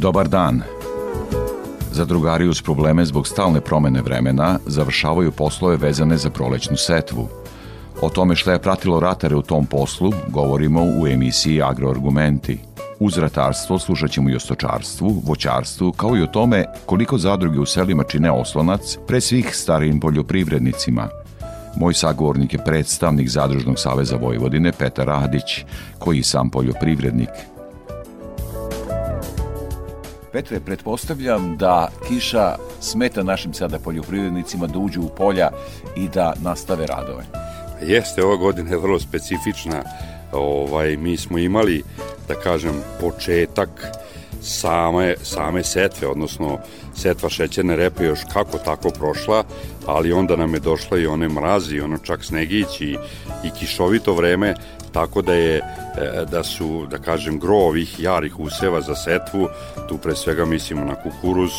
[0.00, 0.62] Dobar dan.
[1.92, 7.28] Zadrugari uz probleme zbog stalne promene vremena završavaju poslove vezane za prolećnu setvu.
[8.02, 12.58] O tome šta je pratilo ratare u tom poslu govorimo u emisiji Agroargumenti.
[12.98, 17.66] Uz ratarstvo slušat ćemo i o stočarstvu, voćarstvu, kao i o tome koliko zadruge u
[17.66, 21.08] selima čine oslonac pre svih starijim poljoprivrednicima.
[21.76, 25.64] Moj sagovornik je predstavnik Zadružnog saveza Vojvodine Petar Radić,
[25.98, 27.30] koji sam poljoprivrednik–
[30.32, 35.50] Petre, pretpostavljam da kiša smeta našim sada poljoprivrednicima da uđu u polja
[35.96, 37.24] i da nastave radove.
[37.82, 39.82] Jeste, ova godina je vrlo specifična.
[40.32, 41.82] Ovaj, mi smo imali,
[42.28, 43.68] da kažem, početak
[44.42, 46.58] same, same setve, odnosno
[46.96, 49.44] setva šećerne repe još kako tako prošla,
[49.86, 52.96] ali onda nam je došla i one mrazi, ono čak snegić i,
[53.44, 54.54] i kišovito vreme,
[54.92, 55.62] tako da je e,
[56.30, 59.48] da su, da kažem, gro ovih jarih useva za setvu,
[59.88, 61.50] tu pre svega mislimo na kukuruz,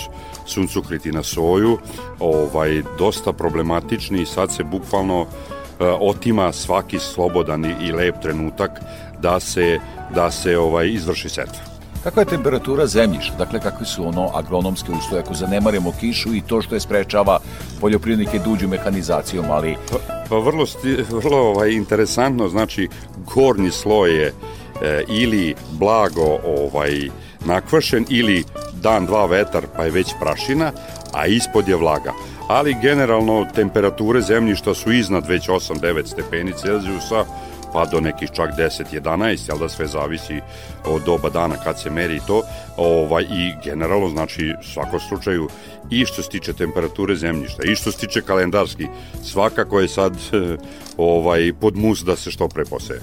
[0.46, 1.78] suncukrit i na soju,
[2.20, 8.80] ovaj, dosta problematični i sad se bukvalno e, otima svaki slobodan i lep trenutak
[9.20, 9.80] da se,
[10.16, 11.72] da se ovaj, izvrši setva.
[12.04, 13.36] Kakva je temperatura zemljišta?
[13.38, 15.24] Dakle, kakvi su ono agronomske usloje?
[15.24, 17.40] Ako zanemarimo kišu i to što je sprečava
[17.82, 19.76] poljoprivrednike da uđu mehanizacijom, ali...
[19.92, 19.98] Pa,
[20.30, 20.66] pa vrlo,
[21.10, 22.90] vrlo ovaj, interesantno, znači,
[23.34, 27.10] gornji sloj je e, ili blago ovaj,
[27.46, 28.44] nakvašen ili
[28.74, 30.72] dan, dva vetar pa je već prašina,
[31.14, 32.14] a ispod je vlaga.
[32.48, 37.26] Ali generalno temperature zemljišta su iznad već 8-9 stepeni Celzijusa,
[37.74, 40.42] pa do nekih čak 10-11, jel da sve zavisi
[40.86, 42.42] od doba dana kad se meri to,
[42.78, 45.48] ovaj, i generalno, znači, u svakom slučaju,
[45.90, 48.88] i što se tiče temperature zemljišta, i što se tiče kalendarski,
[49.24, 50.18] svakako je sad
[50.98, 53.02] ovaj, pod mus da se što pre poseje.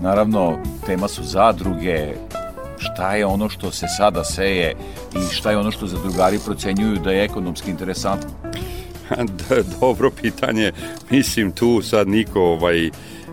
[0.00, 2.14] Naravno, tema su zadruge,
[2.78, 4.74] šta je ono što se sada seje
[5.14, 8.30] i šta je ono što zadrugari procenjuju da je ekonomski interesantno?
[9.80, 10.72] Dobro pitanje,
[11.10, 12.90] mislim tu sad niko ovaj,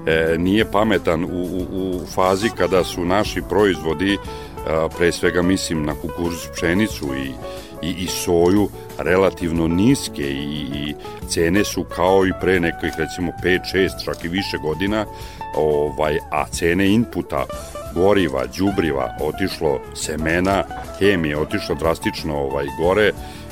[0.07, 4.17] e, nije pametan u, u, u fazi kada su naši proizvodi, e,
[4.97, 7.31] pre svega mislim na kukuruz, pšenicu i,
[7.87, 10.95] i, i soju, relativno niske i, i
[11.29, 15.05] cene su kao i pre nekih recimo 5, 6, čak i više godina,
[15.55, 17.45] ovaj, a cene inputa
[17.93, 20.63] goriva, đubriva, otišlo semena,
[20.99, 23.11] hemije, otišlo drastično ovaj gore,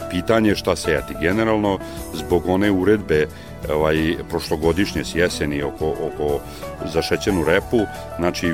[0.10, 1.16] pitanje je šta sejati.
[1.22, 1.80] Generalno,
[2.14, 3.28] zbog one uredbe
[3.74, 6.40] ovaj, prošlogodišnje s jeseni oko, oko
[6.94, 7.80] za šećenu repu,
[8.18, 8.54] znači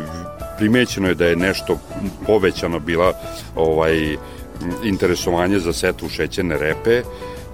[0.58, 1.78] primećeno je da je nešto
[2.26, 3.14] povećano bila
[3.56, 4.18] ovaj
[4.84, 7.02] interesovanje za setu šećerne repe,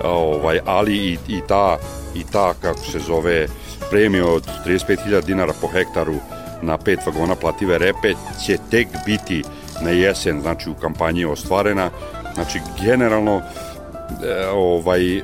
[0.03, 1.77] ovaj, ali i, i ta
[2.15, 3.47] i ta kako se zove
[3.89, 6.15] premija od 35.000 dinara po hektaru
[6.61, 8.13] na pet vagona plative repe
[8.45, 9.43] će tek biti
[9.81, 11.89] na jesen, znači u kampanji ostvarena.
[12.33, 13.41] Znači generalno
[14.53, 15.21] ovaj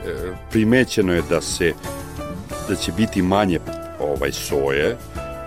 [0.51, 1.73] primećeno je da se
[2.69, 3.59] da će biti manje
[3.99, 4.97] ovaj soje,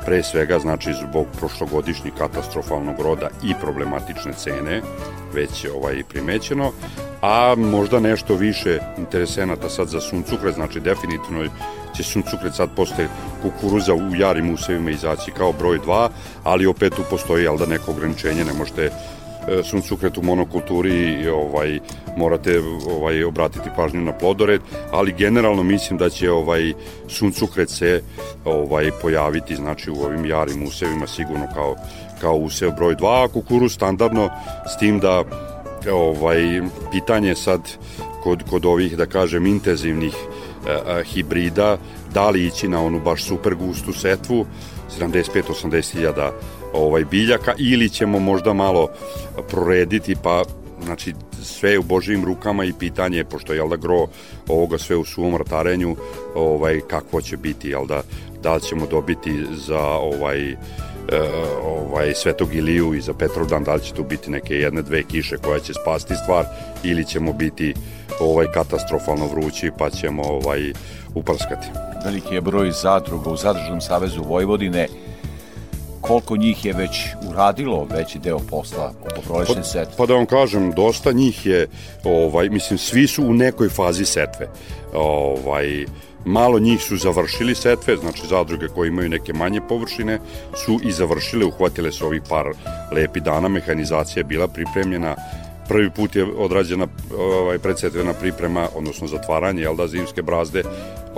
[0.06, 4.82] pre svega znači zbog prošlogodišnjih katastrofalnog roda i problematične cene,
[5.34, 6.72] već je ovaj primećeno,
[7.22, 11.44] a možda nešto više interesenata sad za suncukret, znači definitivno
[11.96, 13.08] će suncukret sad posle
[13.42, 16.08] kukuruza u jarim usevima izaći kao broj 2,
[16.44, 19.15] ali opet tu postoji jel da neko ograničenje, ne možete E,
[19.64, 21.78] suncukret u monokulturi ovaj
[22.16, 22.60] morate
[22.90, 24.60] ovaj obratiti pažnju na plodored,
[24.90, 26.72] ali generalno mislim da će ovaj
[27.08, 28.02] suncukret se
[28.44, 31.76] ovaj pojaviti znači u ovim jarim usevima sigurno kao
[32.20, 34.28] kao usev broj 2, a kukuruz standardno
[34.74, 35.24] s tim da
[35.92, 37.60] ovaj pitanje sad
[38.22, 41.76] kod kod ovih da kažem intenzivnih eh, hibrida
[42.14, 44.46] da li ići na onu baš super gustu setvu
[45.00, 46.32] 75-80 hiljada
[46.72, 48.88] ovaj biljaka ili ćemo možda malo
[49.48, 50.42] prorediti pa
[50.84, 54.06] znači sve je u Božijim rukama i pitanje je, pošto je da gro
[54.48, 55.96] ovoga sve u suvom ratarenju
[56.34, 58.02] ovaj, kakvo će biti, jel da,
[58.42, 60.56] da li ćemo dobiti za ovaj e,
[61.64, 65.36] ovaj, Svetog Iliju i za Petrovdan, da li će tu biti neke jedne, dve kiše
[65.36, 66.44] koja će spasti stvar
[66.84, 67.74] ili ćemo biti
[68.20, 70.72] ovaj katastrofalno vrući pa ćemo ovaj
[71.14, 71.66] uprskati.
[72.04, 74.88] Veliki je broj zadruga u Zadružnom savezu Vojvodine
[76.06, 76.90] koliko njih je već
[77.30, 79.94] uradilo veći deo posla oko prolećne pa, setve?
[79.96, 81.66] Pa da vam kažem, dosta njih je,
[82.04, 84.48] ovaj, mislim, svi su u nekoj fazi setve.
[84.94, 85.86] Ovaj,
[86.24, 90.18] malo njih su završili setve, znači zadruge koje imaju neke manje površine
[90.64, 92.46] su i završile, uhvatile su ovih par
[92.92, 95.16] lepi dana, mehanizacija je bila pripremljena,
[95.68, 96.86] prvi put je odrađena
[97.18, 100.62] ovaj, predsetvena priprema, odnosno zatvaranje, jel da, zimske brazde,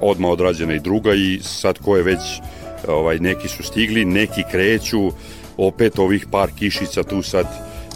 [0.02, 2.20] odma odrađena i druga i sad ko je već
[2.88, 5.10] ovaj, neki su stigli, neki kreću,
[5.56, 7.46] opet ovih par kišica tu sad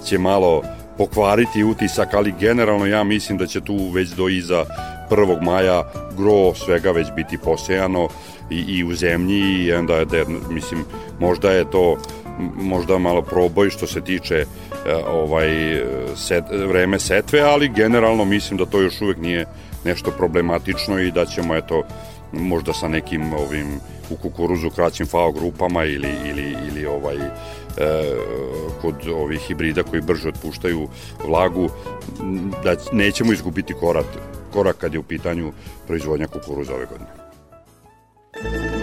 [0.04, 0.62] će malo
[0.98, 4.64] pokvariti utisak, ali generalno ja mislim da će tu već do iza
[5.10, 5.42] 1.
[5.42, 8.08] maja gro svega već biti posejano
[8.50, 10.84] i, i u zemlji i onda je, da, mislim,
[11.20, 11.96] možda je to
[12.56, 14.46] možda malo proboj što se tiče e,
[14.94, 15.82] ovaj
[16.16, 19.46] set, vreme setve, ali generalno mislim da to još uvek nije
[19.84, 21.82] nešto problematično i da ćemo eto
[22.32, 23.80] možda sa nekim ovim
[24.12, 27.22] u kukuruzu kraćim FAO grupama ili, ili, ili ovaj e,
[28.80, 30.88] kod ovih hibrida koji brže otpuštaju
[31.26, 31.68] vlagu
[32.64, 34.06] da nećemo izgubiti korak,
[34.52, 35.52] korak kad je u pitanju
[35.86, 38.81] proizvodnja kukuruza ove godine.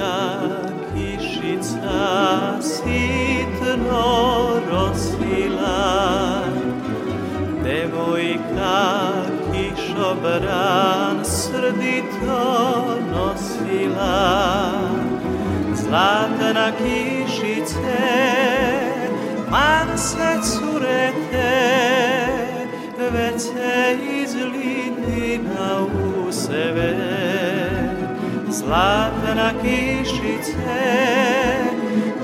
[0.00, 0.40] Đurđevska
[0.94, 4.06] kišica sitno
[4.70, 6.42] rosila.
[7.64, 9.12] Devojka
[9.52, 14.72] kišobran srdito nosila.
[15.74, 17.98] Zlatna kišice,
[19.50, 21.80] man se curete
[23.12, 25.86] Već se izliti na
[26.28, 27.39] useve
[28.60, 30.80] zlatna kišice,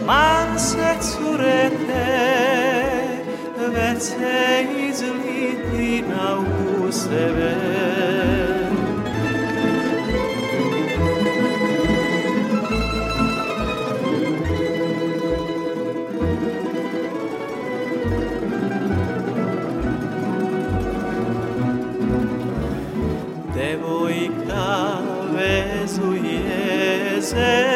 [0.07, 2.07] man se curete,
[3.59, 6.39] već se izliti na
[6.89, 8.56] useve.
[27.37, 27.76] say.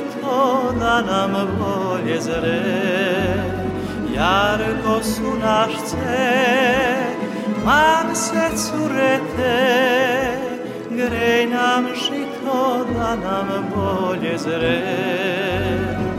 [0.00, 2.62] Nam žito da nam bolje zre.
[4.14, 6.28] Jarko su našce,
[7.64, 9.56] man se curete,
[10.90, 16.09] Grej nam žito to da nam bolje zre.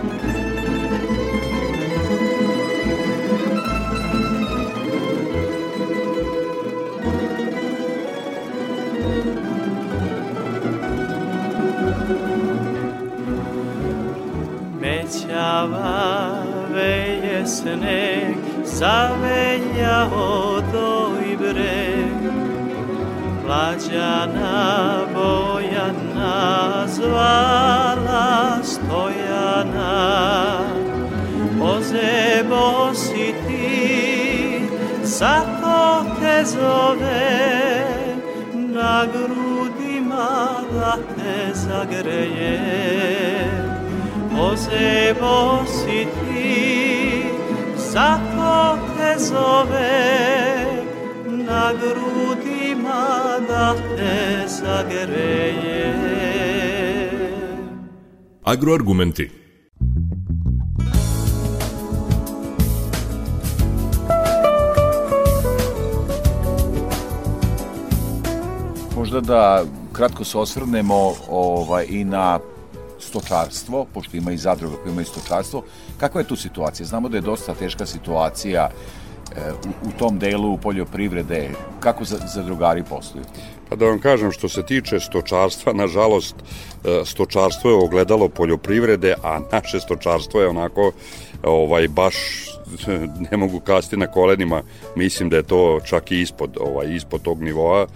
[15.32, 18.36] Mećava veje sneg,
[18.66, 22.34] zavejao do i breg,
[23.46, 30.20] Mlađana Bojana zvala Stojana
[31.62, 34.68] Ozebo si ti,
[35.04, 37.86] zato te zove
[38.54, 43.61] Na grudima da te zagreje
[44.42, 47.24] Ozebo si ti,
[47.78, 50.66] zato te zove
[51.26, 55.94] na grudima da te zagreje.
[58.44, 59.30] Agroargumenti
[68.98, 72.40] Možda da kratko se osvrnemo ovaj, i na
[73.12, 75.64] stočarstvo, pošto ima i zadruga koja ima i stočarstvo.
[76.00, 76.88] Kakva je tu situacija?
[76.88, 81.50] Znamo da je dosta teška situacija e, u, u tom delu poljoprivrede.
[81.80, 83.26] Kako zadrugari posluju?
[83.70, 89.40] Pa da vam kažem, što se tiče stočarstva, nažalost, e, stočarstvo je ogledalo poljoprivrede, a
[89.52, 90.92] naše stočarstvo je onako
[91.44, 92.16] ovaj baš
[93.32, 94.62] ne mogu kasti na kolenima,
[94.96, 97.88] mislim da je to čak i ispod, ovaj, ispod tog nivoa.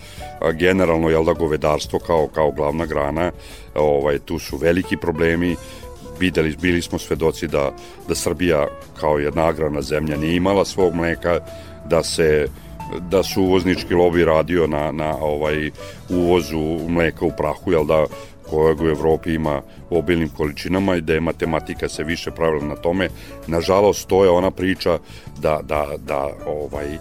[0.53, 3.32] Generalno, jel da, govedarstvo kao, kao glavna grana,
[3.75, 5.55] ovaj, tu su veliki problemi,
[6.20, 7.72] videli, bili smo svedoci da,
[8.08, 8.67] da Srbija
[9.00, 11.39] kao jedna agrarna zemlja nije imala svog mleka,
[11.86, 12.48] da se
[13.00, 15.72] da su uvoznički lobi radio na, na ovaj
[16.10, 18.05] uvozu mleka u prahu, jel da
[18.50, 22.75] kojeg u Evropi ima u obilnim količinama i da je matematika se više pravila na
[22.75, 23.10] tome.
[23.48, 25.00] Nažalost, to je ona priča
[25.40, 26.98] da, da, da ovaj,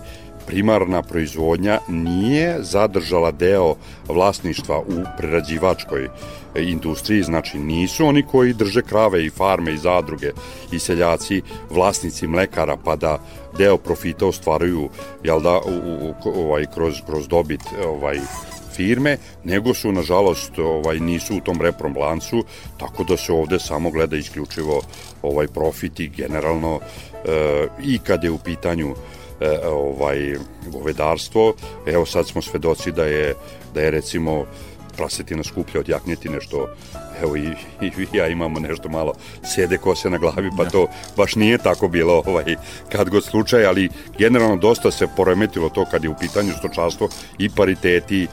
[0.46, 3.74] primarna proizvodnja nije zadržala deo
[4.08, 6.08] vlasništva u prerađivačkoj
[6.56, 10.32] industriji, znači nisu oni koji drže krave i farme i zadruge
[10.72, 13.18] i seljaci vlasnici mlekara pa da
[13.58, 14.88] deo profita ostvaruju
[15.24, 18.20] jel da, u, u, ovaj, kroz, kroz dobit ovaj,
[18.76, 22.44] firme, nego su, nažalost, ovaj, nisu u tom reprom lancu,
[22.76, 24.82] tako da se ovde samo gleda isključivo
[25.22, 28.94] ovaj profit i generalno e, i kada je u pitanju
[29.40, 31.54] e, ovaj govedarstvo,
[31.86, 33.34] evo sad smo svedoci da je
[33.74, 34.44] da je recimo
[34.96, 36.68] prasetina skuplja od jaknjetine što
[37.22, 37.48] evo i,
[37.80, 39.12] i ja imamo nešto malo
[39.54, 42.56] sede kose na glavi pa to baš nije tako bilo ovaj
[42.92, 47.50] kad god slučaj ali generalno dosta se poremetilo to kad je u pitanju stočarstvo i
[47.50, 48.28] pariteti e,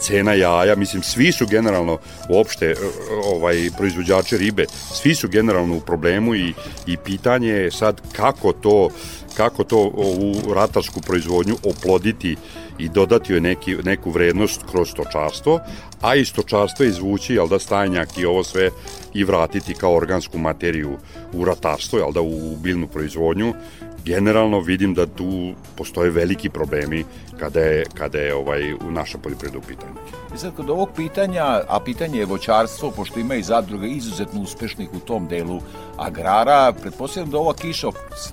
[0.00, 0.76] cena jaja.
[0.76, 2.76] Mislim svi su generalno uopšte e,
[3.24, 4.64] ovaj proizvođači ribe
[4.94, 6.54] svi su generalno u problemu i,
[6.86, 8.90] i pitanje je sad kako to
[9.36, 12.36] kako to u ratarsku proizvodnju oploditi
[12.78, 15.60] i dodati joj neki, neku vrednost kroz stočarstvo,
[16.00, 18.70] a i stočarstvo izvući, jel da, stajnjak i ovo sve
[19.14, 20.98] i vratiti kao organsku materiju
[21.32, 23.54] u ratarstvo, jel da, u biljnu proizvodnju,
[24.04, 27.04] generalno vidim da tu postoje veliki problemi
[27.38, 29.94] kada je, kada je ovaj, u naša poljoprivreda u pitanju.
[30.34, 34.88] I sad kod ovog pitanja, a pitanje je voćarstvo, pošto ima i zadruga izuzetno uspešnih
[34.94, 35.60] u tom delu
[35.96, 37.88] agrara, pretpostavljam da ova kiša,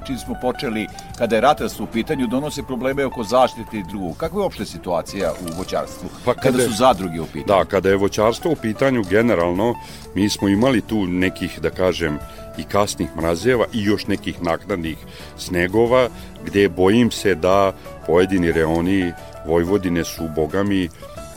[0.07, 4.17] čim smo počeli, kada je ratarstvo u pitanju, donose probleme oko zaštite i drugog.
[4.17, 7.45] Kakva je uopšte situacija u voćarstvu, pa kada, kada su zadruge u pitanju?
[7.47, 9.73] Da, kada je voćarstvo u pitanju, generalno,
[10.15, 12.19] mi smo imali tu nekih, da kažem,
[12.57, 14.97] i kasnih mrazeva i još nekih naknadnih
[15.37, 16.09] snegova,
[16.45, 17.73] gde bojim se da
[18.07, 19.13] pojedini reoni
[19.47, 20.89] Vojvodine su bogami,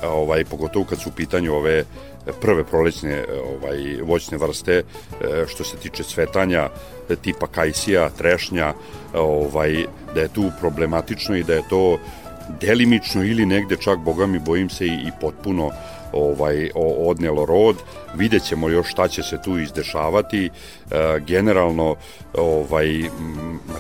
[0.03, 1.85] ovaj, pogotovo kad su u pitanju ove
[2.41, 4.85] prve prolećne ovaj, voćne vrste e,
[5.49, 6.69] što se tiče cvetanja
[7.23, 8.75] tipa kajsija, trešnja,
[9.15, 9.85] ovaj,
[10.15, 11.99] da je tu problematično i da je to
[12.61, 15.71] delimično ili negde čak, boga mi, bojim se i, i potpuno
[16.13, 17.77] ovaj odnelo rod.
[18.15, 20.47] Vidjet ćemo još šta će se tu izdešavati.
[20.47, 20.51] E,
[21.27, 21.97] generalno
[22.35, 23.03] ovaj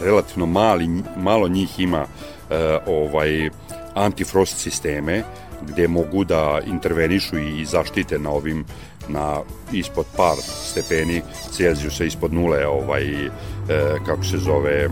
[0.03, 2.07] relativno mali malo njih ima
[2.51, 3.51] e, ovaj
[3.95, 5.23] antifrost sisteme
[5.69, 8.65] gde mogu da intervenišu i zaštite na ovim
[9.09, 9.41] na
[9.73, 13.31] ispod par stepeni Celzijusa ispod nule ovaj e,
[14.07, 14.89] kako se zove e,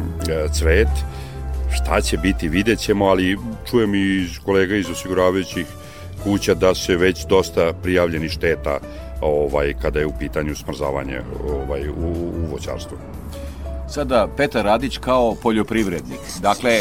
[0.53, 0.89] cvet
[1.73, 3.39] šta će biti vidjet ćemo ali
[3.71, 5.67] čujem i iz kolega iz osiguravajućih
[6.25, 8.79] kuća da se već dosta prijavljeni šteta
[9.21, 11.21] ovaj kada je u pitanju smrzavanje
[11.65, 11.93] ovaj u,
[12.43, 12.97] u voćarstvu.
[13.89, 16.21] Sada Petar Radić kao poljoprivrednik.
[16.41, 16.81] Dakle,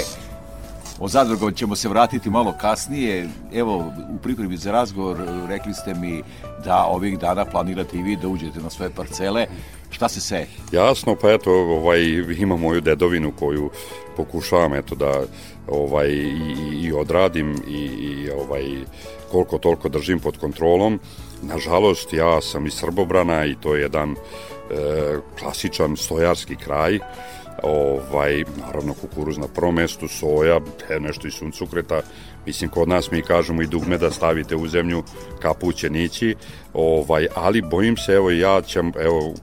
[1.00, 3.30] O zadrugom ćemo se vratiti malo kasnije.
[3.54, 5.18] Evo, u pripremi za razgovor
[5.48, 6.24] rekli ste mi
[6.66, 9.46] da ovih dana planirate i vi da uđete na svoje parcele.
[9.90, 10.48] Šta se seje?
[10.72, 12.00] Jasno, pa eto, ovaj,
[12.38, 13.70] imam moju dedovinu koju
[14.18, 15.24] pokušavam eto da
[15.68, 16.34] ovaj i,
[16.84, 18.64] i odradim i, i ovaj
[19.32, 21.00] koliko toliko držim pod kontrolom.
[21.42, 24.16] Nažalost, ja sam iz Srbobrana i to je jedan e,
[25.40, 27.00] klasičan stojarski kraj.
[27.64, 32.02] Ovaj, naravno kukuruz na prvom mestu, soja, te nešto i suncukreta,
[32.46, 35.04] mislim kod nas mi kažemo i dugme da stavite u zemlju
[35.40, 36.36] kapućenići,
[36.74, 39.34] ovaj, ali bojim se, evo ja ćem, evo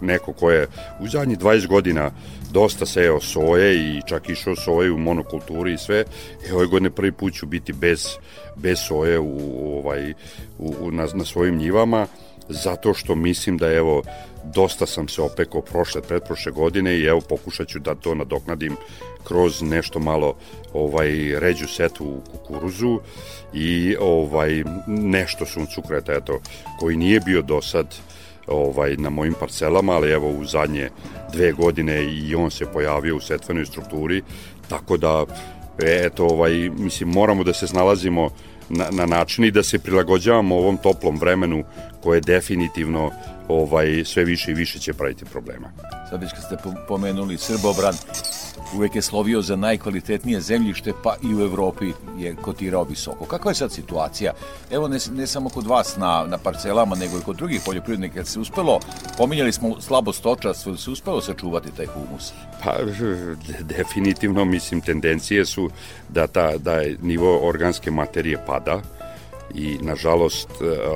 [0.00, 0.66] neko ko je
[1.00, 2.10] u zadnjih 20 godina
[2.52, 6.04] dosta seo soje i čak išao soje u monokulturi i sve,
[6.48, 8.06] evo ove godine prvi put ću biti bez,
[8.56, 10.14] bez soje u, ovaj,
[10.58, 12.06] u, na, na svojim njivama,
[12.48, 14.02] zato što mislim da evo
[14.44, 18.76] dosta sam se opekao prošle, pretprošle godine i evo pokušat ću da to nadoknadim
[19.24, 20.34] kroz nešto malo
[20.72, 23.00] ovaj ređu setu u kukuruzu
[23.54, 26.40] i ovaj nešto suncukreta eto
[26.80, 27.86] koji nije bio do sad
[28.50, 30.90] ovaj, na mojim parcelama, ali evo u zadnje
[31.32, 34.22] dve godine i on se pojavio u setvenoj strukturi,
[34.68, 35.24] tako da
[35.82, 38.30] eto, ovaj, mislim, moramo da se snalazimo
[38.68, 41.64] na, na način i da se prilagođavamo ovom toplom vremenu
[42.02, 43.10] koje definitivno
[43.48, 45.72] ovaj sve više i više će praviti problema.
[46.10, 46.56] Sad već kad ste
[46.88, 47.94] pomenuli Srbobran,
[48.74, 53.24] uvek je slovio za najkvalitetnije zemljište, pa i u Evropi je kotirao visoko.
[53.24, 54.32] Kakva je sad situacija?
[54.70, 58.26] Evo, ne, ne samo kod vas na, na parcelama, nego i kod drugih poljoprivrednika, kad
[58.26, 58.80] se uspelo,
[59.18, 62.32] pominjali smo slabo stočarstvo, se uspelo sačuvati taj humus?
[62.64, 62.76] Pa,
[63.60, 65.70] definitivno, mislim, tendencije su
[66.08, 68.80] da, ta, da je nivo organske materije pada,
[69.54, 70.48] i nažalost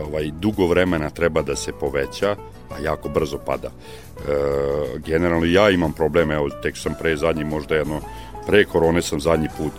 [0.07, 2.37] ovaj dugo vremena treba da se poveća
[2.71, 3.69] a jako brzo pada.
[3.69, 8.01] E, generalno ja imam probleme, evo tek sam pre zadnji možda jedno
[8.47, 9.73] pre korone sam zadnji put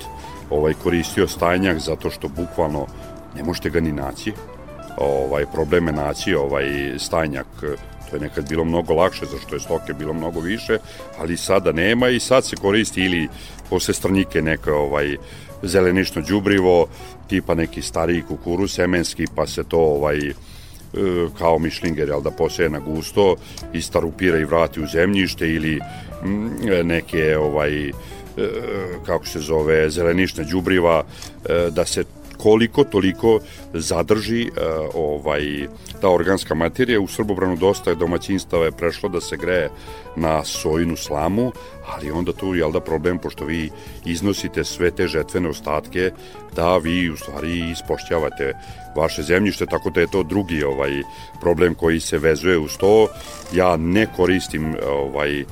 [0.49, 2.87] ovaj koristio stajnjak zato što bukvalno
[3.35, 4.33] ne možete ga ni naći.
[4.97, 6.65] Ovaj probleme naći ovaj
[6.97, 7.47] stajnjak
[8.09, 10.77] to je nekad bilo mnogo lakše zašto je stoke bilo mnogo više,
[11.19, 13.27] ali sada nema i sad se koristi ili
[13.69, 15.17] posle strnjike neka ovaj
[15.63, 16.87] zelenično đubrivo,
[17.27, 20.19] tipa neki stariji kukuruz semenski, pa se to ovaj
[21.37, 23.35] kao mišlinger, jel da poseje na gusto
[23.73, 25.79] i starupira i vrati u zemljište ili
[26.23, 26.49] mm,
[26.83, 27.91] neke ovaj e,
[29.05, 31.03] kako se zove zelenišne đubriva
[31.45, 32.03] e, da se
[32.45, 33.39] koliko toliko
[33.73, 34.49] zadrži
[34.93, 35.67] ovaj
[36.01, 39.69] ta organska materija u Srbobranu dosta domaćinstava je prešlo da se greje
[40.15, 41.51] na sojinu slamu,
[41.87, 43.69] ali onda tu je da problem, pošto vi
[44.05, 46.11] iznosite sve te žetvene ostatke,
[46.55, 48.53] da vi u stvari ispošćavate
[48.95, 51.01] vaše zemljište, tako da je to drugi ovaj
[51.41, 53.07] problem koji se vezuje uz to.
[53.53, 55.43] Ja ne koristim ovaj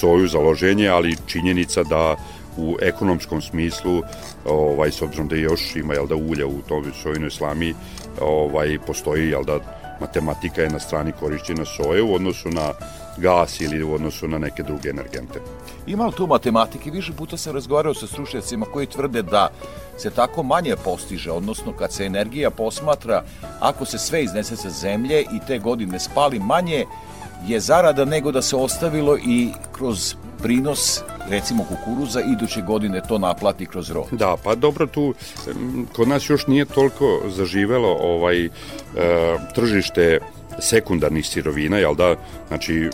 [0.00, 2.16] soju za loženje, ali činjenica da
[2.56, 4.02] u ekonomskom smislu
[4.44, 7.74] ovaj s obzirom da još ima jel da ulja u toj sojinoj slami
[8.20, 9.58] ovaj postoji jel da
[10.00, 12.72] matematika je na strani korišćenja soje u odnosu na
[13.16, 15.40] gas ili u odnosu na neke druge energente.
[15.86, 16.90] Ima li tu matematike?
[16.90, 19.48] Više puta sam razgovarao sa stručnjacima koji tvrde da
[19.98, 23.24] se tako manje postiže, odnosno kad se energija posmatra,
[23.60, 26.84] ako se sve iznese sa zemlje i te godine spali manje,
[27.46, 33.66] je zarada nego da se ostavilo i kroz prinos recimo kukuruza iduće godine to naplati
[33.66, 34.06] kroz rod.
[34.10, 35.14] Da, pa dobro tu
[35.92, 38.50] kod nas još nije toliko zaživelo ovaj e,
[39.54, 40.18] tržište
[40.58, 42.16] sekundarnih sirovina, jel da,
[42.48, 42.90] znači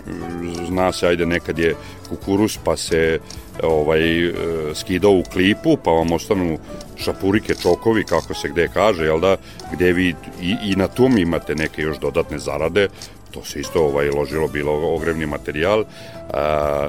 [0.66, 1.74] zna se, ajde nekad je
[2.08, 3.18] kukuruz pa se
[3.62, 4.32] ovaj, e,
[4.74, 6.58] skidao u klipu pa vam ostanu
[6.96, 9.36] šapurike, čokovi, kako se gde kaže, jel da,
[9.72, 12.88] gde vi i, i na tom imate neke još dodatne zarade,
[13.36, 15.84] to se isto ovaj, ložilo bilo ogrevni materijal,
[16.32, 16.88] a,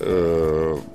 [0.00, 0.94] e,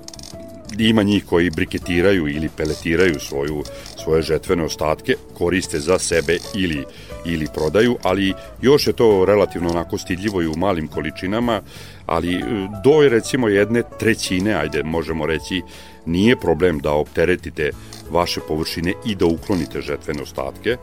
[0.78, 3.64] ima njih koji briketiraju ili peletiraju svoju,
[4.04, 6.84] svoje žetvene ostatke, koriste za sebe ili
[7.24, 11.60] ili prodaju, ali još je to relativno onako stidljivo i u malim količinama,
[12.06, 12.42] ali e,
[12.84, 15.62] do recimo jedne trećine, ajde možemo reći,
[16.06, 17.70] nije problem da opteretite
[18.10, 20.76] vaše površine i da uklonite žetvene ostatke,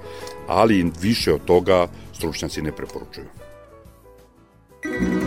[0.48, 3.37] ali više od toga stručnjaci ne preporučuju.
[4.90, 5.27] Thank you.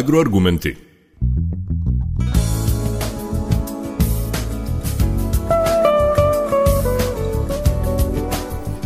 [0.00, 0.76] Agroargumenti.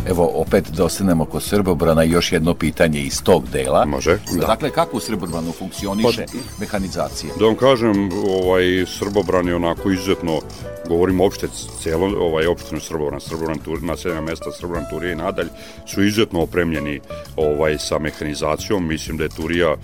[0.09, 3.85] Evo, opet da ostanemo kod Srbobrana, još jedno pitanje iz tog dela.
[3.85, 4.47] Može, da.
[4.47, 6.25] Dakle, kako u Srbobranu funkcioniše
[6.59, 7.33] mehanizacija?
[7.39, 10.39] Da vam kažem, ovaj, Srbobran je onako izuzetno,
[10.87, 11.47] govorim opšte
[11.81, 15.47] celo, ovaj, opštinu Srbobran, Srbobran, tur, naseljena mesta Srbobran, Turija i nadalj,
[15.85, 16.99] su izuzetno opremljeni
[17.35, 18.87] ovaj, sa mehanizacijom.
[18.87, 19.75] Mislim da je Turija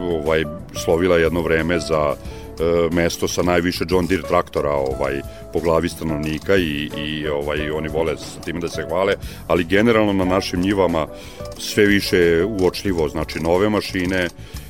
[0.00, 0.44] ovaj,
[0.84, 5.20] slovila jedno vreme za e, mesto sa najviše John Deere traktora ovaj
[5.52, 9.14] po glavi stanovnika i, i ovaj oni vole sa time da se hvale,
[9.46, 11.06] ali generalno na našim njivama
[11.58, 14.28] sve više uočljivo, znači nove mašine,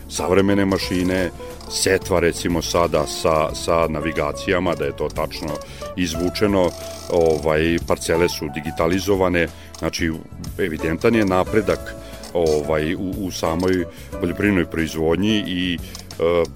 [0.09, 1.31] savremene mašine,
[1.71, 5.49] setva recimo sada sa, sa navigacijama, da je to tačno
[5.97, 6.71] izvučeno,
[7.11, 10.13] ovaj, parcele su digitalizovane, znači
[10.59, 11.95] evidentan je napredak
[12.35, 13.85] ovaj, u, u samoj
[14.21, 15.79] poljoprivrednoj proizvodnji i e,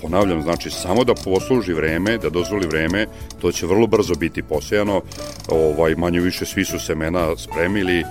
[0.01, 3.07] ponavljam, znači samo da posluži vreme, da dozvoli vreme,
[3.41, 5.03] to će vrlo brzo biti posejano,
[5.49, 8.05] ovaj, manje više svi su semena spremili,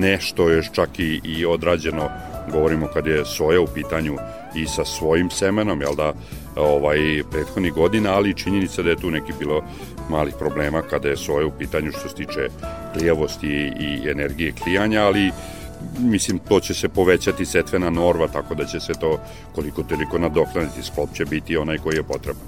[0.00, 2.08] nešto je čak i, i odrađeno,
[2.52, 4.16] govorimo kad je soja u pitanju
[4.56, 6.12] i sa svojim semenom, jel da,
[6.56, 6.98] ovaj,
[7.30, 9.62] prethodnih godina, ali činjenica da je tu neki bilo
[10.10, 12.48] malih problema kada je soja u pitanju što se tiče
[12.92, 15.30] klijavosti i energije klijanja, ali
[15.98, 19.18] mislim to će se povećati setvena norva tako da će se to
[19.54, 22.42] koliko toliko nadoknaditi sklop će biti onaj koji je potreban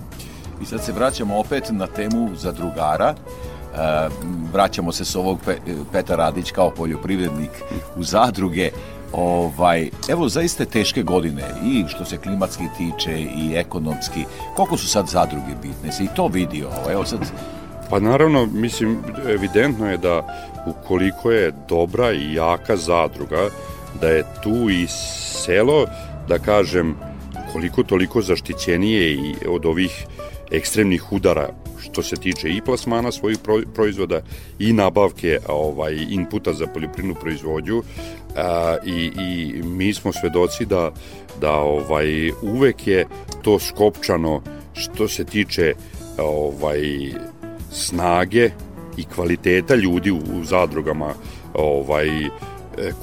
[0.63, 3.15] I sad se vraćamo opet na temu zadrugara.
[3.15, 4.09] E,
[4.53, 5.57] vraćamo se s ovog Pe,
[5.93, 7.51] Petar Radić kao poljoprivrednik
[7.97, 8.71] u zadruge.
[9.13, 14.25] Ovaj, evo zaista teške godine i što se klimatski tiče i ekonomski.
[14.57, 15.93] Koliko su sad zadruge bitne?
[15.93, 16.91] Se i to vidi ovo.
[16.91, 17.21] Evo sad
[17.91, 23.49] Pa naravno, mislim, evidentno je da ukoliko je dobra i jaka zadruga,
[24.01, 25.87] da je tu i selo,
[26.29, 26.95] da kažem,
[27.53, 30.07] koliko toliko zaštićenije i od ovih
[30.51, 31.49] ekstremnih udara
[31.83, 33.39] što se tiče i plasmana svojih
[33.75, 34.21] proizvoda
[34.59, 37.83] i nabavke ovaj inputa za poljoprivrednu proizvodnju
[38.37, 40.91] a, i, i mi smo svedoci da
[41.41, 43.07] da ovaj uvek je
[43.43, 44.43] to skopčano
[44.73, 45.75] što se tiče
[46.19, 46.81] ovaj
[47.71, 48.51] snage
[49.01, 51.15] i kvaliteta ljudi u, zadrugama
[51.55, 52.31] ovaj e,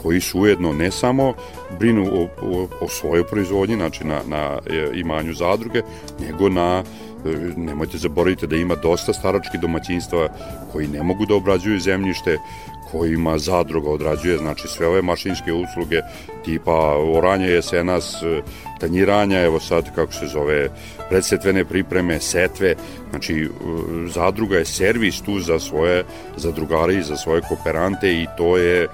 [0.01, 1.33] koji su ujedno ne samo
[1.79, 5.81] brinu o, o, o svojoj proizvodnji, znači na, na e, imanju zadruge,
[6.19, 6.83] nego na
[7.25, 10.29] e, nemojte zaboraviti da ima dosta staračkih domaćinstva
[10.71, 12.37] koji ne mogu da obrađuju zemljište,
[12.91, 16.01] kojima zadruga odrađuje znači sve ove mašinske usluge
[16.45, 18.23] tipa oranje jesenas,
[18.79, 20.69] tanjiranja, evo sad kako se zove,
[21.09, 22.75] predsetvene pripreme, setve,
[23.09, 23.49] znači
[24.07, 26.03] zadruga je servis tu za svoje
[26.37, 28.87] zadrugare i za svoje kooperante i to je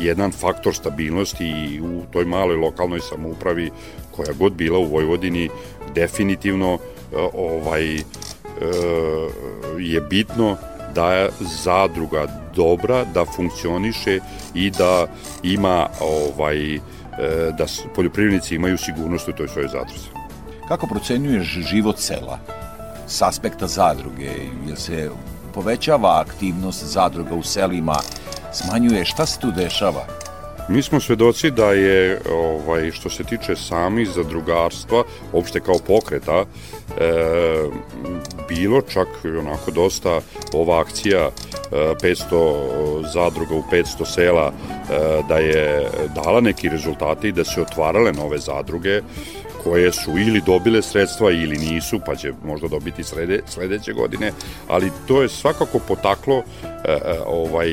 [0.00, 3.70] jedan faktor stabilnosti i u toj maloj lokalnoj samoupravi
[4.10, 5.48] koja god bila u Vojvodini
[5.94, 6.78] definitivno
[7.34, 7.96] ovaj
[9.78, 10.56] je bitno
[10.94, 11.30] da je
[11.62, 14.18] zadruga dobra, da funkcioniše
[14.54, 15.06] i da
[15.42, 16.78] ima ovaj
[17.58, 20.15] da poljoprivrednici imaju sigurnost u toj svojoj zadruzi.
[20.68, 22.38] Kako procenjuješ život sela
[23.06, 24.30] s aspekta zadruge?
[24.66, 25.10] Jel se
[25.54, 27.96] povećava aktivnost zadruga u selima?
[28.52, 29.04] Smanjuje?
[29.04, 30.06] Šta se tu dešava?
[30.68, 35.02] Mi smo svedoci da je, ovaj, što se tiče sami zadrugarstva,
[35.32, 36.44] opšte kao pokreta, e,
[38.48, 39.08] bilo čak
[39.40, 40.20] onako dosta
[40.52, 41.30] ova akcija e,
[41.70, 48.12] 500 zadruga u 500 sela e, da je dala neki rezultati i da se otvarale
[48.12, 49.02] nove zadruge
[49.66, 54.32] koje su ili dobile sredstva ili nisu, pa će možda dobiti slede, sledeće godine,
[54.68, 57.68] ali to je svakako potaklo e, e ovaj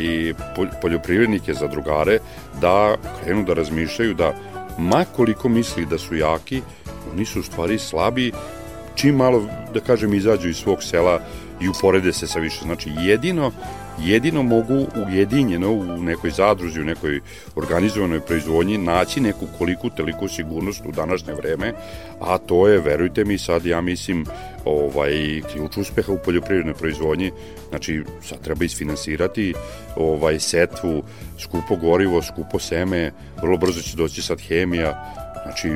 [0.82, 2.20] poljoprivrednike, zadrugare
[2.62, 4.34] da krenu da razmišljaju da
[4.78, 6.62] makoliko misli da su jaki,
[7.14, 8.32] oni su u stvari slabi,
[8.96, 11.20] čim malo, da kažem, izađu iz svog sela
[11.62, 12.60] i uporede se sa više.
[12.64, 13.52] Znači, jedino
[14.00, 17.20] jedino mogu ujedinjeno u nekoj zadruzi, u nekoj
[17.56, 21.74] organizovanoj proizvodnji naći neku koliku teliku sigurnost u današnje vreme,
[22.20, 24.26] a to je, verujte mi, sad ja mislim,
[24.66, 27.32] ovaj, ključ uspeha u poljoprivrednoj proizvodnji,
[27.70, 29.54] znači sad treba isfinansirati
[29.96, 31.04] ovaj, setvu,
[31.40, 35.70] skupo gorivo, skupo seme, vrlo brzo će doći sad hemija, Znači,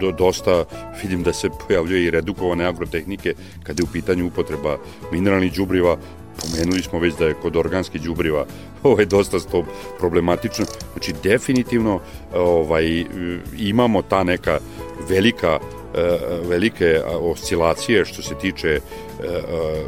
[0.00, 0.64] do, dosta
[1.02, 4.78] vidim da se pojavljuje i redukovane agrotehnike kada je u pitanju upotreba
[5.12, 5.96] mineralnih đubriva,
[6.40, 8.46] Pomenuli smo već da je kod organskih đubriva
[8.82, 9.64] ovaj dosta sto
[9.98, 10.64] problematično.
[10.92, 12.00] Znači definitivno
[12.34, 13.04] ovaj
[13.58, 14.58] imamo ta neka
[15.08, 15.58] velika
[15.94, 16.18] eh,
[16.48, 18.80] velike oscilacije što se tiče eh,
[19.24, 19.84] eh,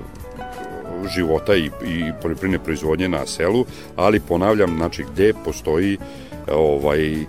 [1.14, 3.64] života i, i poljoprivredne proizvodnje na selu,
[3.96, 5.98] ali ponavljam, znači gde postoji
[6.52, 7.24] ovaj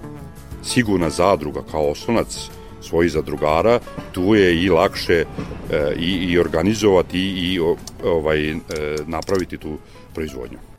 [0.63, 2.49] sigurna zadruga kao osnovac
[2.86, 3.80] svojih zadrugara,
[4.12, 5.26] tu je i lakše e,
[6.00, 7.60] i, i organizovati i, i
[8.04, 8.56] ovaj, e,
[9.08, 9.78] napraviti tu
[10.13, 10.75] proizvodnju.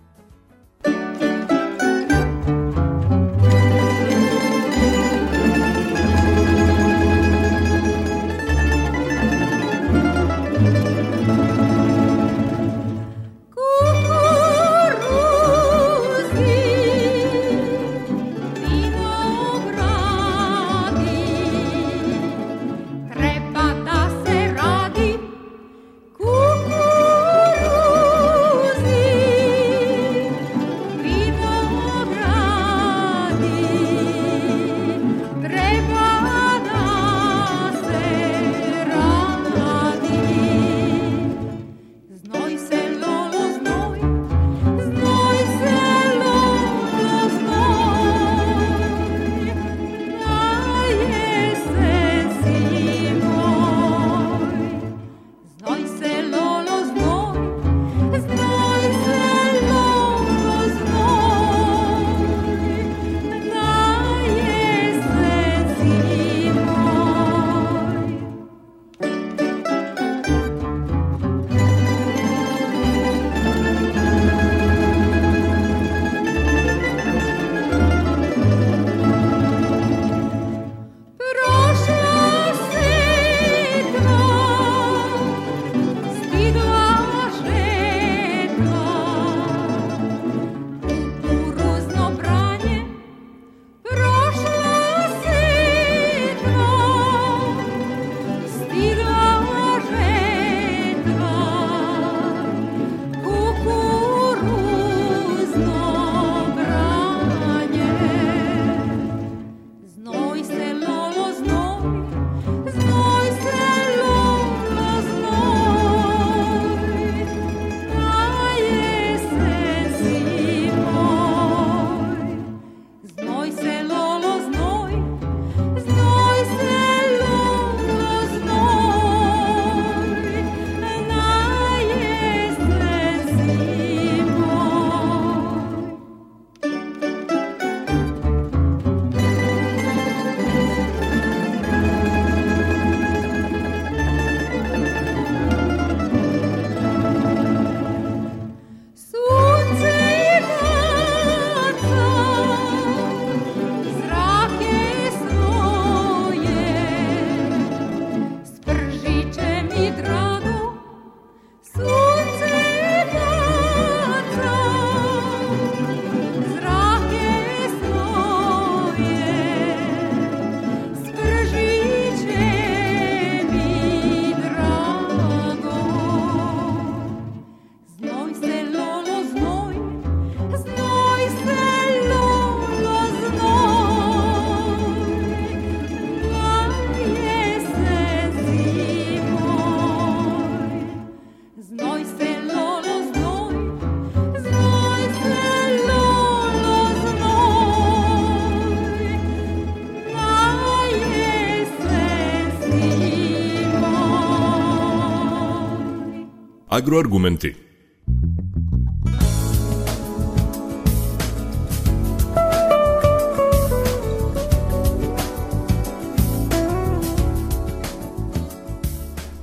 [206.77, 207.55] Agroargumenti.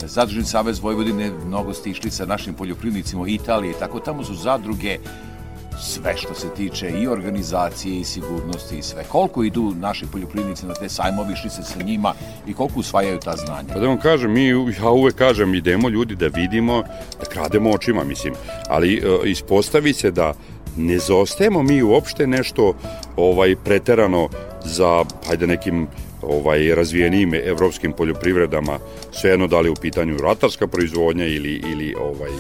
[0.06, 4.98] Zadružni savez Vojvodine mnogo ste išli sa našim poljoprivrednicima u Italiji, tako tamo su zadruge
[5.84, 9.04] sve što se tiče i organizacije i sigurnosti i sve.
[9.04, 12.14] Koliko idu naši poljoprivrednici na te sajmovi, išli se sa njima
[12.48, 13.74] i koliko usvajaju ta znanja?
[13.74, 14.48] Pa da vam kažem, mi,
[14.82, 16.84] ja uvek kažem, idemo ljudi da vidimo,
[17.20, 18.34] da krademo očima, mislim,
[18.68, 20.34] ali e, ispostavi se da
[20.78, 22.74] ne zaostajemo mi uopšte nešto
[23.18, 24.30] ovaj preterano
[24.66, 25.88] za hajde nekim
[26.22, 28.80] ovaj razvijenim evropskim poljoprivredama
[29.12, 32.32] svejedno da li u pitanju ratarska proizvodnja ili ili ovaj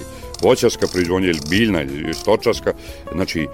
[0.41, 2.73] voćarska proizvodnja ili biljna ili stočarska
[3.13, 3.47] znači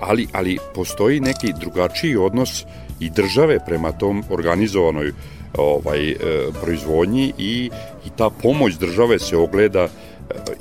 [0.00, 2.64] ali ali postoji neki drugačiji odnos
[3.00, 5.12] i države prema tom organizovanoj
[5.58, 6.16] ovaj e,
[6.62, 7.70] proizvodnji i
[8.06, 9.88] i ta pomoć države se ogleda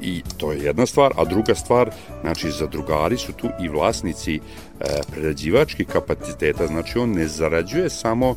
[0.02, 4.40] i to je jedna stvar, a druga stvar, znači zadrugari su tu i vlasnici e,
[5.12, 8.36] prerađivačkih kapaciteta, znači on ne zarađuje samo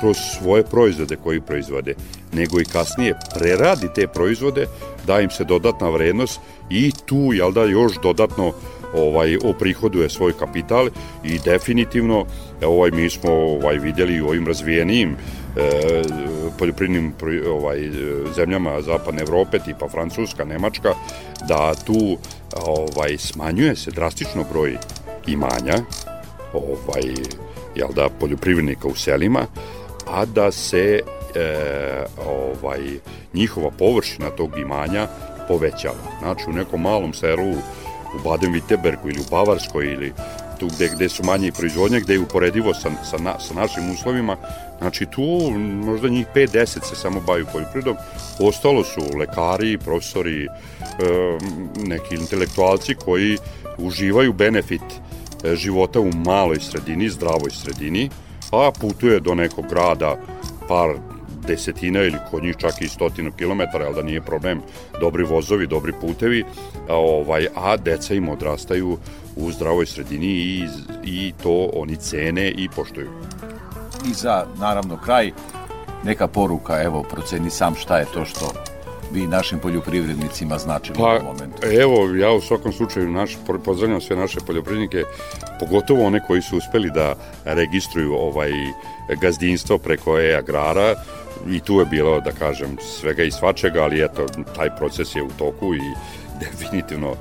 [0.00, 1.94] kroz svoje proizvode koji proizvode,
[2.32, 4.66] nego i kasnije preradi te proizvode,
[5.06, 8.52] da im se dodatna vrednost i tu, jel da, još dodatno
[8.94, 10.88] ovaj oprihoduje svoj kapital
[11.24, 12.24] i definitivno
[12.64, 15.16] ovaj mi smo ovaj vidjeli u ovim razvijenim
[15.56, 16.02] e,
[16.58, 17.14] poljoprivrednim
[17.50, 17.90] ovaj
[18.36, 20.94] zemljama zapadne Evrope tipa Francuska, Nemačka
[21.48, 22.18] da tu
[22.66, 24.76] ovaj smanjuje se drastično broj
[25.26, 25.78] imanja
[26.52, 27.14] ovaj
[27.74, 29.46] jel da poljoprivrednika u selima
[30.06, 31.00] a da se
[31.34, 31.54] e,
[32.26, 32.80] ovaj
[33.34, 35.06] njihova površina tog imanja
[35.48, 36.18] povećava.
[36.18, 37.50] Znači u nekom malom selu
[38.14, 40.12] u Baden-Württembergu ili u Bavarskoj ili
[40.58, 44.36] tu gde, gde su manje proizvodnje, gde je uporedivo sa, sa, na, sa našim uslovima,
[44.78, 47.96] znači tu možda njih 5-10 se samo bavaju poljoprivredom,
[48.40, 50.48] ostalo su lekari, profesori, e,
[51.76, 53.38] neki intelektualci koji
[53.78, 54.82] uživaju benefit
[55.44, 58.10] e, života u maloj sredini, zdravoj sredini,
[58.52, 60.16] a putuje do nekog grada
[60.68, 60.96] par
[61.46, 64.60] desetina ili kod njih čak i stotinu kilometara, ali da nije problem,
[65.00, 66.44] dobri vozovi, dobri putevi,
[66.88, 68.98] a, ovaj, a deca im odrastaju
[69.36, 70.66] u zdravoj sredini i,
[71.04, 73.10] i to oni cene i poštuju.
[74.10, 75.32] I za, naravno, kraj,
[76.04, 78.52] neka poruka, evo, proceni sam šta je to što
[79.16, 81.66] vi našim poljoprivrednicima značili pa, u momentu?
[81.80, 85.04] Evo, ja u svakom slučaju naš, pozdravljam sve naše poljoprivrednike,
[85.60, 88.50] pogotovo one koji su uspeli da registruju ovaj
[89.20, 90.94] gazdinstvo preko e-agrara,
[91.48, 94.26] i tu je bilo, da kažem, svega i svačega, ali eto,
[94.56, 95.80] taj proces je u toku i
[96.44, 97.14] definitivno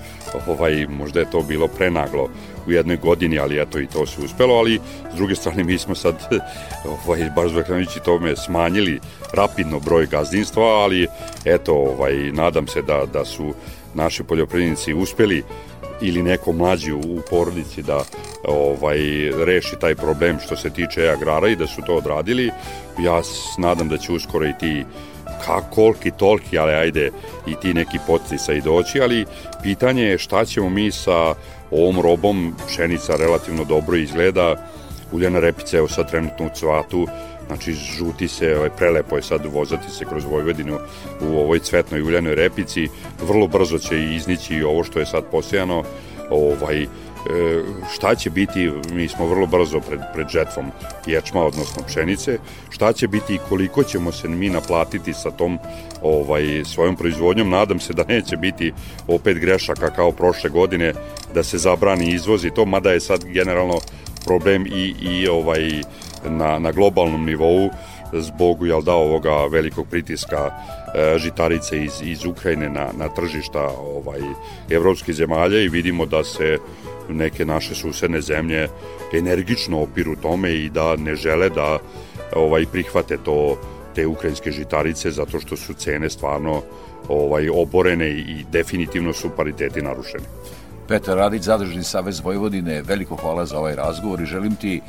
[0.47, 2.29] ovaj, možda je to bilo prenaglo
[2.67, 4.79] u jednoj godini, ali eto i to se uspelo, ali
[5.13, 6.15] s druge strane mi smo sad
[7.05, 8.99] ovaj, baš zahvaljujući tome smanjili
[9.33, 11.07] rapidno broj gazdinstva, ali
[11.45, 13.53] eto, ovaj, nadam se da, da su
[13.93, 15.43] naši poljoprivrednici uspeli
[16.01, 18.03] ili neko mlađi u porodici da
[18.43, 18.99] ovaj
[19.45, 22.51] reši taj problem što se tiče agrara i da su to odradili.
[22.99, 23.21] Ja
[23.57, 24.83] nadam da će uskoro i ti
[25.45, 27.11] ka koliki tolki, ali ajde
[27.47, 27.97] i ti neki
[28.53, 29.25] i doći, ali
[29.63, 31.35] pitanje je šta ćemo mi sa
[31.71, 34.55] ovom robom, pšenica relativno dobro izgleda,
[35.11, 37.07] uljana repica je sad trenutno u cvatu,
[37.47, 40.77] znači žuti se, ovaj, prelepo je sad vozati se kroz Vojvodinu
[41.21, 42.87] u ovoj cvetnoj uljanoj repici,
[43.27, 45.83] vrlo brzo će iznići ovo što je sad posijano,
[46.29, 46.87] ovaj,
[47.29, 50.71] e, šta će biti, mi smo vrlo brzo pred, pred žetvom
[51.05, 52.37] ječma, odnosno pšenice,
[52.69, 55.59] šta će biti i koliko ćemo se mi naplatiti sa tom
[56.01, 58.73] ovaj, svojom proizvodnjom, nadam se da neće biti
[59.07, 60.93] opet grešaka kao prošle godine,
[61.33, 63.79] da se zabrani izvoz i to, mada je sad generalno
[64.25, 65.69] problem i, i ovaj
[66.29, 67.69] na, na globalnom nivou
[68.13, 70.51] zbog jel da ovoga velikog pritiska
[70.95, 74.21] e, žitarice iz, iz Ukrajine na, na tržišta ovaj
[74.69, 76.57] evropskih zemalja i vidimo da se
[77.09, 78.67] neke naše susedne zemlje
[79.13, 81.77] energično opiru tome i da ne žele da
[82.35, 83.57] ovaj prihvate to
[83.95, 86.61] te ukrajinske žitarice zato što su cene stvarno
[87.09, 90.23] ovaj oborene i definitivno su pariteti narušeni.
[90.87, 94.81] Petar Radić, Zadružni savez Vojvodine, veliko hvala za ovaj razgovor i želim ti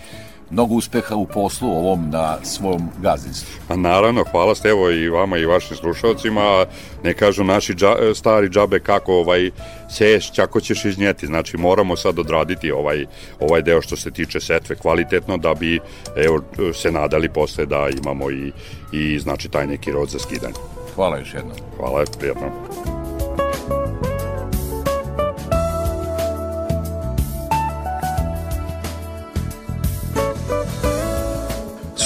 [0.51, 3.49] mnogo uspeha u poslu ovom na svom gazdinstvu.
[3.68, 6.66] A naravno, hvala ste evo i vama i vašim slušalcima.
[7.05, 9.51] Ne kažu naši dža, stari džabe kako ovaj
[9.90, 11.26] seješ, kako ćeš iznijeti.
[11.26, 13.07] Znači moramo sad odraditi ovaj,
[13.40, 15.80] ovaj deo što se tiče setve kvalitetno da bi
[16.16, 16.40] evo,
[16.74, 18.53] se nadali posle da imamo i,
[18.92, 20.55] i znači taj neki rod za skidanje.
[20.94, 21.57] Hvala još jednom.
[21.76, 22.95] Hvala, prijatno.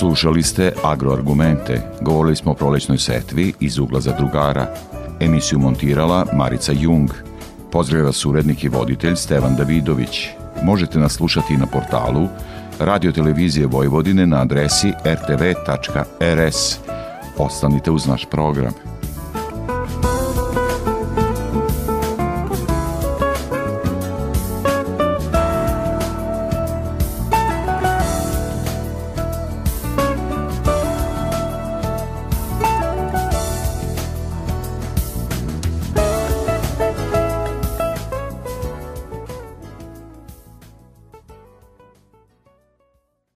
[0.01, 1.83] Slušali ste Agroargumente.
[2.01, 4.75] Govorili smo o prolećnoj setvi iz ugla za drugara.
[5.21, 7.11] Emisiju montirala Marica Jung.
[7.73, 10.29] Pozdravlja surednik i voditelj Stevan Davidović.
[10.65, 12.29] Možete nas slušati na portalu
[12.79, 16.79] Radio Televizije Vojvodine na adresi rtv.rs.
[17.39, 18.73] Ostanite uz naš program.